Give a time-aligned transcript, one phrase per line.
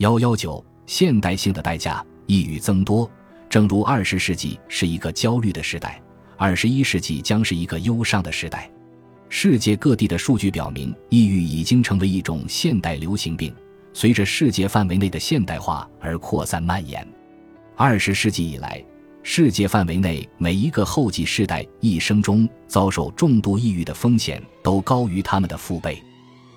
[0.00, 3.08] 幺幺九，现代性的代价，抑郁增多。
[3.50, 6.00] 正如二十世纪是一个焦虑的时代，
[6.38, 8.70] 二十一世纪将是一个忧伤的时代。
[9.28, 13.54] 世界各地的数据表明，抑郁已经成为一种现代流行病，
[13.92, 17.06] 随着世界范围内的现代化而扩散蔓延。
[17.76, 18.82] 二十世纪以来，
[19.22, 26.02] 世界范围内每一个后继世代一生中遭受重度抑郁的风险都高于他们的父辈。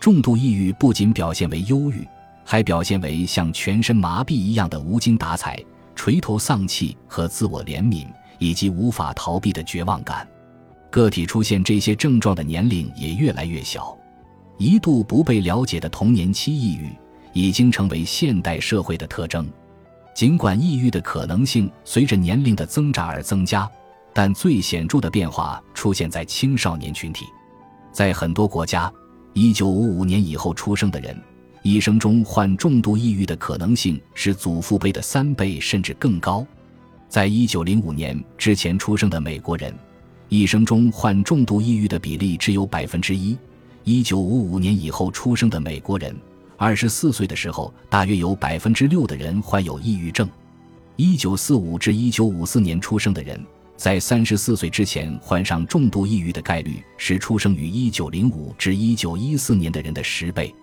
[0.00, 2.04] 重度抑郁不仅表现为忧郁，
[2.50, 5.62] 还表现为像全身麻痹一样的无精打采。
[5.94, 8.06] 垂头丧气和自我怜悯，
[8.38, 10.26] 以及无法逃避的绝望感，
[10.90, 13.94] 个体出现这些症状的年龄也越来越小。
[14.56, 16.90] 一度不被了解的童年期抑郁，
[17.34, 19.46] 已经成为现代社会的特征。
[20.14, 23.70] 尽管抑郁的可能性随着年龄的增长而增加，
[24.14, 27.26] 但最显著的变化出现在青少年群体。
[27.92, 28.90] 在很多国家，
[29.34, 31.14] 一九五五年以后出生的人。
[31.62, 36.46] 一生中患重度抑郁的可能性是祖父辈的三倍甚至更高。
[37.08, 39.74] 在一九零五年之前出生的美国人，
[40.28, 43.36] 一生中患重度抑郁的比例只有百分之一；
[43.84, 46.14] 一九五五年以后出生的美国人，
[46.56, 50.26] 二十四岁的时候大约有百分之六的人患有抑郁症；
[50.96, 53.42] 一九四五至一九五四年出生的人，
[53.76, 60.54] 在三十四岁之前患上重度抑郁的概率是出生于一九零五至一九一四年的人的十倍。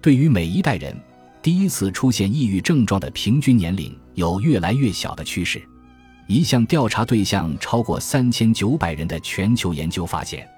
[0.00, 0.96] 对于每一代人，
[1.42, 5.62] 第一次出现抑郁症状的平均年龄有越来越小的趋势。
[6.28, 10.48] 一项调查对象超过三千九百人的全球研究发现，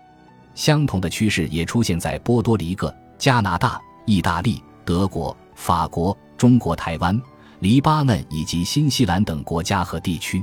[0.55, 7.21] 相同的趋势也出现在波多黎各、加拿大、意大利、德国、法国、中国台湾、
[7.61, 10.43] 黎巴嫩以及新西兰等国家和地区。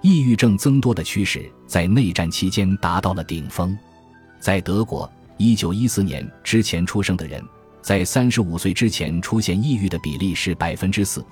[0.00, 3.76] 抑郁症增多的趋势在内战期间达到了顶峰。
[4.40, 7.42] 在德国，一九一四年之前出生的人。
[7.82, 11.24] 在三十五岁之前出现抑郁的比例是百分之四，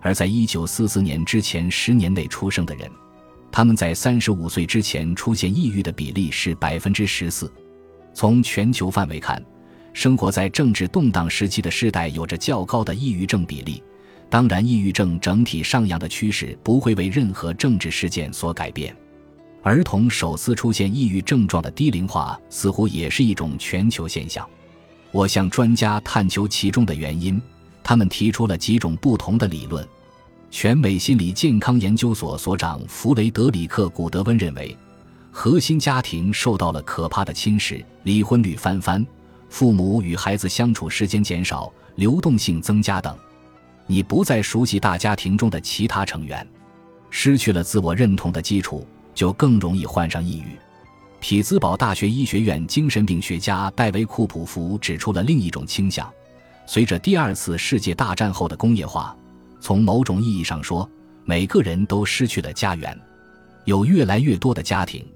[0.00, 2.90] 而在一九四四年之前十年内出生的人，
[3.52, 7.50] 他们在三十五岁之前出现抑郁的比例是百分之十四。
[8.12, 9.40] 从全球范围看，
[9.92, 13.80] 生活在政治动荡时期的世代有着较高的抑郁症比例。
[14.28, 18.96] 当然，抑郁症整体上扬的趋势不会为任何政治事件所改变。
[19.62, 24.44] 儿童首次出现抑郁症状的低龄化似乎也是一种全球现象。
[25.12, 27.40] 我向专家探求其中的原因，
[27.84, 29.86] 他们提出了几种不同的理论。
[30.50, 34.76] 全美心理健康研究所所长弗雷德里克·古德温认为，
[35.30, 39.06] 核心家庭受到了可怕的侵蚀，离婚率翻番，
[39.48, 43.16] 父母与孩子相处时间减少，流动性增加等。
[43.86, 46.46] 你不再熟悉大家庭中的其他成员，
[47.10, 50.56] 失去了自我认同的基础，就更容易患上抑郁。
[51.22, 56.12] 匹兹堡大学医学院精神病学家戴维·库普福指出了另一种倾向：
[56.66, 59.16] 随着第二次世界大战后的工业化，
[59.60, 60.90] 从某种意义上说，
[61.24, 63.00] 每个人都失去了家园。
[63.66, 65.06] 有越来越多的家庭，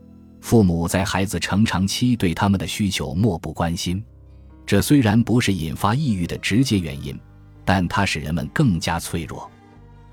[0.41, 4.01] 父母在孩子成长期对他们的需求漠不关心。
[4.65, 7.19] 这虽然不是引发抑郁的直接原因，
[7.65, 9.51] 但它使人们更加脆弱。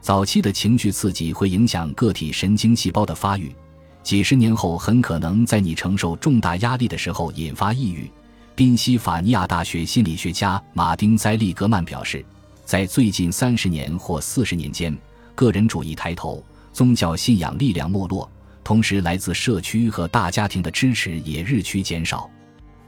[0.01, 3.55] 早期的情绪刺激会影响个体神经细胞的发育。
[4.03, 8.11] 几十年后，很可能在你承受重大压力的时候引发抑郁。
[8.53, 12.23] 宾夕法尼亚大学心理学家马丁·塞利格曼表示，
[12.65, 14.95] 在最近三十年或四十年间，
[15.33, 16.43] 个人主义抬头，
[16.73, 18.29] 宗教信仰力量没落，
[18.61, 22.29] 同时来自社区和大家庭的支持也日趋减少，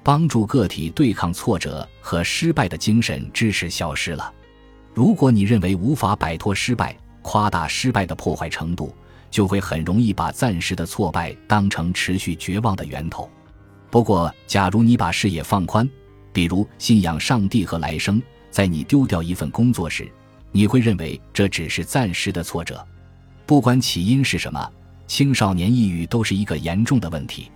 [0.04, 4.32] 帮助个体对抗挫折和失败的精神支持消失了。
[4.94, 8.94] 如果你认为无法摆脱失败，夸大失败的破坏程度。
[9.36, 13.30] 就会很容易把暂时的挫败当成持续绝望的源头。
[13.92, 15.86] 不过，假如你把视野放宽，
[16.32, 20.10] 比如信仰上帝和来生，在你丢掉一份工作时，
[20.54, 22.82] 你会认为这只是暂时的挫折。
[23.46, 24.72] 不管起因是什么，
[25.06, 27.52] 青少年抑郁都是一个严重的问题。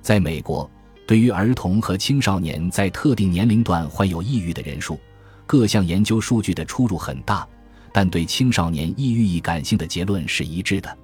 [0.00, 0.70] 在美国，
[1.06, 4.98] 对于儿童和青少年在特定年龄段患有抑郁的人数，
[5.46, 7.46] 各项研究数据的出入很大，
[7.92, 10.96] 但对青少年抑郁易感性的结论是一致的。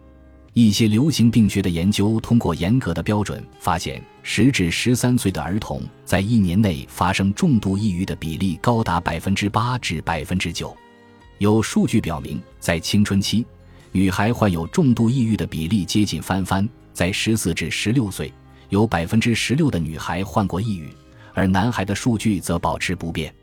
[0.54, 10.74] 一些流行病学的研究通过严格的标准发现，十至十三岁的儿童在一年内发生重度抑郁的比例高达百分之八至百分之九。
[11.38, 13.44] 有数据表明，在青春期，
[13.90, 16.68] 女孩患有重度抑郁的比例接近翻番。
[16.92, 18.32] 在十四至十六岁，
[18.68, 20.88] 有百分之十六的女孩患过抑郁，
[21.32, 23.34] 而男孩的数据则保持不变。